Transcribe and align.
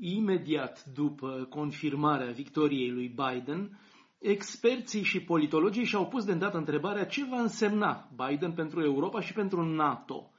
Imediat 0.00 0.84
după 0.94 1.46
confirmarea 1.50 2.30
victoriei 2.30 2.90
lui 2.90 3.14
Biden, 3.16 3.78
experții 4.18 5.02
și 5.02 5.20
politologii 5.20 5.84
și-au 5.84 6.06
pus 6.06 6.24
de 6.24 6.32
îndată 6.32 6.56
întrebarea 6.56 7.04
ce 7.06 7.24
va 7.24 7.40
însemna 7.40 8.08
Biden 8.26 8.52
pentru 8.52 8.82
Europa 8.82 9.20
și 9.20 9.32
pentru 9.32 9.64
NATO. 9.64 10.30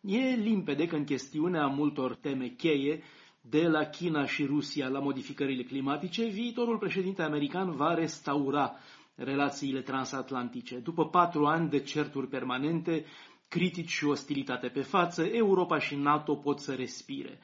E 0.00 0.18
limpede 0.34 0.86
că 0.86 0.96
în 0.96 1.04
chestiunea 1.04 1.66
multor 1.66 2.14
teme 2.14 2.46
cheie, 2.48 3.02
de 3.40 3.68
la 3.68 3.84
China 3.84 4.26
și 4.26 4.44
Rusia 4.44 4.88
la 4.88 4.98
modificările 4.98 5.62
climatice, 5.62 6.24
viitorul 6.24 6.78
președinte 6.78 7.22
american 7.22 7.70
va 7.70 7.94
restaura 7.94 8.74
relațiile 9.14 9.80
transatlantice. 9.80 10.76
După 10.76 11.08
patru 11.08 11.46
ani 11.46 11.68
de 11.68 11.80
certuri 11.80 12.26
permanente, 12.28 13.04
critici 13.48 13.90
și 13.90 14.04
ostilitate 14.04 14.68
pe 14.68 14.80
față, 14.80 15.24
Europa 15.24 15.78
și 15.78 15.94
NATO 15.96 16.34
pot 16.34 16.58
să 16.58 16.74
respire. 16.74 17.38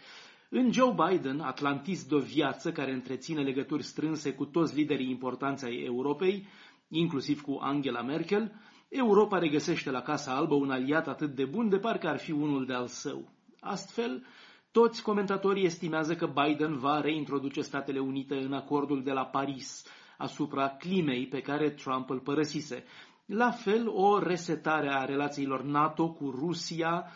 În 0.57 0.73
Joe 0.73 0.95
Biden, 1.09 1.41
atlantist 1.41 2.09
de 2.09 2.15
o 2.15 2.19
viață 2.19 2.73
care 2.73 2.93
întreține 2.93 3.43
legături 3.43 3.83
strânse 3.83 4.33
cu 4.33 4.45
toți 4.45 4.75
liderii 4.75 5.11
importanți 5.11 5.65
ai 5.65 5.83
Europei, 5.85 6.47
inclusiv 6.89 7.41
cu 7.41 7.59
Angela 7.61 8.03
Merkel, 8.03 8.53
Europa 8.89 9.39
regăsește 9.39 9.91
la 9.91 10.01
Casa 10.01 10.35
Albă 10.35 10.55
un 10.55 10.71
aliat 10.71 11.09
atât 11.09 11.35
de 11.35 11.45
bun 11.45 11.69
de 11.69 11.79
parcă 11.79 12.09
ar 12.09 12.19
fi 12.19 12.31
unul 12.31 12.67
de 12.67 12.73
al 12.73 12.87
său. 12.87 13.33
Astfel, 13.61 14.27
toți 14.71 15.03
comentatorii 15.03 15.65
estimează 15.65 16.15
că 16.15 16.27
Biden 16.27 16.79
va 16.79 17.01
reintroduce 17.01 17.61
Statele 17.61 17.99
Unite 17.99 18.35
în 18.35 18.53
acordul 18.53 19.03
de 19.03 19.13
la 19.13 19.25
Paris 19.25 19.87
asupra 20.19 20.69
climei 20.69 21.27
pe 21.27 21.41
care 21.41 21.71
Trump 21.71 22.11
îl 22.11 22.19
părăsise. 22.19 22.85
La 23.27 23.51
fel, 23.51 23.89
o 23.89 24.19
resetare 24.19 24.89
a 24.93 25.05
relațiilor 25.05 25.63
NATO 25.63 26.13
cu 26.13 26.31
Rusia, 26.31 27.07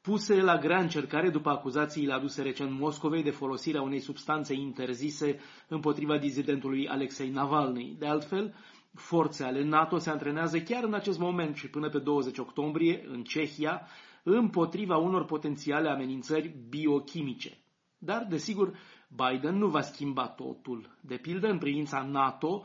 puse 0.00 0.40
la 0.40 0.58
grea 0.58 0.80
încercare 0.80 1.30
după 1.30 1.48
acuzațiile 1.50 2.12
aduse 2.12 2.42
recent 2.42 2.70
Moscovei 2.78 3.22
de 3.22 3.30
folosirea 3.30 3.82
unei 3.82 4.00
substanțe 4.00 4.54
interzise 4.54 5.38
împotriva 5.68 6.18
dizidentului 6.18 6.88
Alexei 6.88 7.30
Navalny. 7.30 7.96
De 7.98 8.06
altfel, 8.06 8.54
forțe 8.94 9.44
ale 9.44 9.64
NATO 9.64 9.98
se 9.98 10.10
antrenează 10.10 10.60
chiar 10.60 10.84
în 10.84 10.94
acest 10.94 11.18
moment 11.18 11.56
și 11.56 11.68
până 11.70 11.88
pe 11.88 11.98
20 11.98 12.38
octombrie 12.38 13.04
în 13.08 13.22
Cehia 13.22 13.86
împotriva 14.22 14.96
unor 14.96 15.24
potențiale 15.24 15.88
amenințări 15.88 16.54
biochimice. 16.68 17.58
Dar, 17.98 18.26
desigur, 18.28 18.72
Biden 19.08 19.56
nu 19.56 19.66
va 19.66 19.80
schimba 19.80 20.28
totul. 20.28 20.96
De 21.00 21.16
pildă, 21.16 21.48
în 21.48 21.58
privința 21.58 22.02
NATO, 22.02 22.64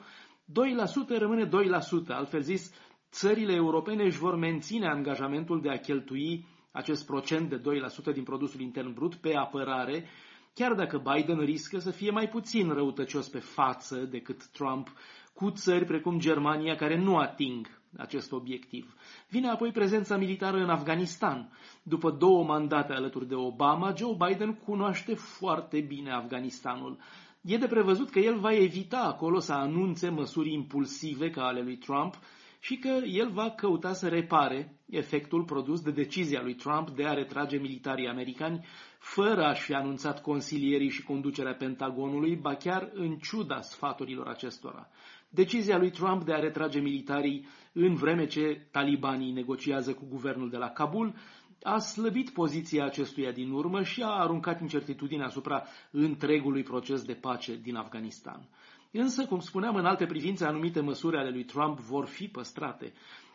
2% 1.15 1.17
rămâne 1.17 1.47
2%, 1.47 1.49
altfel 2.07 2.41
zis, 2.41 2.71
țările 3.11 3.53
europene 3.53 4.03
își 4.03 4.17
vor 4.17 4.35
menține 4.35 4.87
angajamentul 4.87 5.61
de 5.61 5.69
a 5.69 5.79
cheltui 5.79 6.45
acest 6.73 7.05
procent 7.05 7.49
de 7.49 7.61
2% 8.11 8.13
din 8.13 8.23
produsul 8.23 8.61
intern 8.61 8.93
brut 8.93 9.15
pe 9.15 9.35
apărare, 9.35 10.05
chiar 10.53 10.73
dacă 10.73 10.97
Biden 11.13 11.39
riscă 11.39 11.79
să 11.79 11.91
fie 11.91 12.11
mai 12.11 12.29
puțin 12.29 12.69
răutăcios 12.69 13.27
pe 13.27 13.39
față 13.39 13.95
decât 13.95 14.45
Trump 14.45 14.91
cu 15.33 15.51
țări 15.51 15.85
precum 15.85 16.19
Germania 16.19 16.75
care 16.75 16.97
nu 16.97 17.17
ating 17.17 17.81
acest 17.97 18.31
obiectiv. 18.31 18.95
Vine 19.29 19.49
apoi 19.49 19.71
prezența 19.71 20.17
militară 20.17 20.57
în 20.57 20.69
Afganistan. 20.69 21.51
După 21.83 22.11
două 22.11 22.43
mandate 22.43 22.93
alături 22.93 23.27
de 23.27 23.35
Obama, 23.35 23.93
Joe 23.97 24.17
Biden 24.27 24.53
cunoaște 24.53 25.13
foarte 25.13 25.79
bine 25.79 26.11
Afganistanul. 26.11 26.97
E 27.41 27.57
de 27.57 27.67
prevăzut 27.67 28.09
că 28.09 28.19
el 28.19 28.39
va 28.39 28.53
evita 28.53 28.99
acolo 28.99 29.39
să 29.39 29.53
anunțe 29.53 30.09
măsuri 30.09 30.53
impulsive 30.53 31.29
ca 31.29 31.43
ale 31.43 31.61
lui 31.61 31.77
Trump 31.77 32.17
și 32.65 32.77
că 32.77 33.01
el 33.05 33.29
va 33.29 33.49
căuta 33.49 33.93
să 33.93 34.07
repare 34.07 34.77
efectul 34.89 35.43
produs 35.43 35.81
de 35.81 35.91
decizia 35.91 36.41
lui 36.41 36.53
Trump 36.55 36.89
de 36.89 37.05
a 37.05 37.13
retrage 37.13 37.57
militarii 37.57 38.07
americani 38.07 38.65
fără 38.99 39.45
a-și 39.45 39.61
fi 39.61 39.73
anunțat 39.73 40.21
consilierii 40.21 40.89
și 40.89 41.03
conducerea 41.03 41.53
Pentagonului, 41.53 42.35
ba 42.35 42.55
chiar 42.55 42.89
în 42.93 43.17
ciuda 43.17 43.61
sfaturilor 43.61 44.27
acestora. 44.27 44.89
Decizia 45.29 45.77
lui 45.77 45.89
Trump 45.91 46.23
de 46.23 46.33
a 46.33 46.39
retrage 46.39 46.79
militarii 46.79 47.47
în 47.73 47.95
vreme 47.95 48.25
ce 48.25 48.67
talibanii 48.71 49.31
negociază 49.31 49.93
cu 49.93 50.05
guvernul 50.09 50.49
de 50.49 50.57
la 50.57 50.69
Kabul 50.69 51.13
a 51.63 51.77
slăbit 51.79 52.29
poziția 52.29 52.85
acestuia 52.85 53.31
din 53.31 53.51
urmă 53.51 53.83
și 53.83 54.01
a 54.01 54.07
aruncat 54.07 54.61
incertitudine 54.61 55.23
asupra 55.23 55.63
întregului 55.91 56.63
proces 56.63 57.01
de 57.03 57.13
pace 57.13 57.55
din 57.55 57.75
Afganistan. 57.75 58.47
Însă, 58.95 59.25
cum 59.25 59.39
spuneam, 59.39 59.75
în 59.75 59.85
alte 59.85 60.05
privințe, 60.05 60.45
anumite 60.45 60.79
măsuri 60.79 61.17
ale 61.17 61.29
lui 61.29 61.43
Trump 61.43 61.79
vor 61.79 62.05
fi 62.05 62.27
păstrate. 62.27 62.93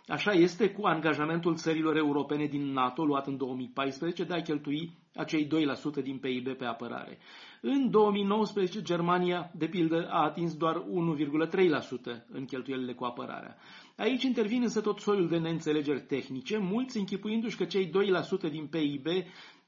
Așa 0.09 0.33
este 0.33 0.71
cu 0.71 0.87
angajamentul 0.87 1.57
țărilor 1.57 1.97
europene 1.97 2.47
din 2.47 2.73
NATO 2.73 3.05
luat 3.05 3.27
în 3.27 3.37
2014 3.37 4.25
de 4.25 4.35
a 4.35 4.43
cheltui 4.43 4.93
acei 5.15 5.47
2% 5.47 6.03
din 6.03 6.19
PIB 6.19 6.49
pe 6.49 6.65
apărare. 6.65 7.19
În 7.61 7.91
2019, 7.91 8.83
Germania, 8.83 9.51
de 9.55 9.67
pildă, 9.67 10.09
a 10.11 10.23
atins 10.23 10.55
doar 10.55 10.77
1,3% 10.77 12.25
în 12.33 12.45
cheltuielile 12.45 12.93
cu 12.95 13.05
apărarea. 13.05 13.57
Aici 13.97 14.23
intervin 14.23 14.63
însă 14.63 14.81
tot 14.81 14.99
soiul 15.01 15.29
de 15.29 15.39
neînțelegeri 15.39 16.01
tehnice, 16.01 16.59
mulți 16.59 16.99
închipuindu-și 16.99 17.57
că 17.57 17.65
cei 17.65 17.87
2% 17.87 18.51
din 18.51 18.67
PIB 18.67 19.07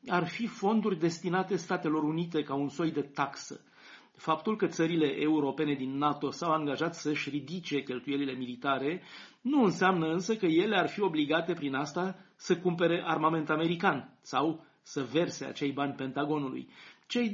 ar 0.09 0.27
fi 0.27 0.47
fonduri 0.47 0.99
destinate 0.99 1.57
Statelor 1.57 2.03
Unite 2.03 2.43
ca 2.43 2.55
un 2.55 2.69
soi 2.69 2.91
de 2.91 3.01
taxă. 3.03 3.61
Faptul 4.21 4.57
că 4.57 4.67
țările 4.67 5.07
europene 5.21 5.75
din 5.75 5.97
NATO 5.99 6.31
s-au 6.31 6.53
angajat 6.53 6.95
să-și 6.95 7.31
ridice 7.31 7.83
cheltuielile 7.83 8.33
militare 8.33 9.03
nu 9.41 9.63
înseamnă 9.63 10.07
însă 10.07 10.37
că 10.37 10.47
ele 10.47 10.77
ar 10.79 10.89
fi 10.89 11.01
obligate 11.01 11.53
prin 11.53 11.75
asta 11.75 12.17
să 12.37 12.57
cumpere 12.57 13.03
armament 13.07 13.51
american 13.51 14.19
sau 14.21 14.65
să 14.83 15.03
verse 15.13 15.45
acei 15.45 15.73
bani 15.73 15.93
Pentagonului. 15.93 16.69
Cei 17.07 17.33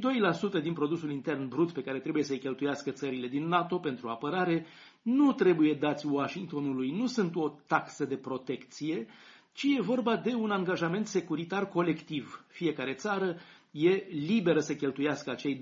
2% 0.59 0.63
din 0.63 0.73
produsul 0.73 1.11
intern 1.11 1.49
brut 1.49 1.73
pe 1.73 1.83
care 1.83 1.99
trebuie 1.99 2.23
să-i 2.23 2.39
cheltuiască 2.39 2.91
țările 2.91 3.27
din 3.29 3.47
NATO 3.49 3.79
pentru 3.79 4.09
apărare 4.09 4.67
nu 5.03 5.33
trebuie 5.33 5.75
dați 5.75 6.07
Washingtonului, 6.07 6.91
nu 6.91 7.07
sunt 7.07 7.37
o 7.37 7.49
taxă 7.67 8.05
de 8.05 8.17
protecție, 8.17 9.07
ci 9.53 9.65
e 9.79 9.81
vorba 9.83 10.17
de 10.17 10.35
un 10.35 10.51
angajament 10.51 11.07
securitar 11.07 11.69
colectiv. 11.69 12.45
Fiecare 12.49 12.93
țară 12.95 13.37
e 13.77 14.07
liberă 14.11 14.61
să 14.61 14.75
cheltuiască 14.75 15.31
acei 15.31 15.59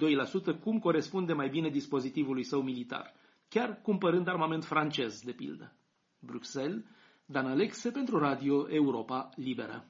2% 0.56 0.60
cum 0.60 0.78
corespunde 0.78 1.32
mai 1.32 1.48
bine 1.48 1.68
dispozitivului 1.68 2.44
său 2.44 2.62
militar, 2.62 3.14
chiar 3.48 3.80
cumpărând 3.82 4.28
armament 4.28 4.64
francez, 4.64 5.20
de 5.20 5.32
pildă. 5.32 5.72
Bruxelles, 6.18 6.82
Dan 7.26 7.46
Alexe 7.46 7.90
pentru 7.90 8.18
Radio 8.18 8.68
Europa 8.70 9.28
Liberă. 9.36 9.88